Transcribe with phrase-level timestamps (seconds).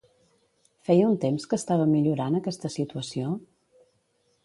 [0.89, 3.39] Feia un temps que estava millorant aquesta situació?